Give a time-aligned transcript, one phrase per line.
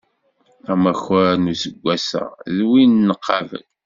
[0.73, 2.23] Amakar n useggwass-a,
[2.55, 3.63] d win n qabel.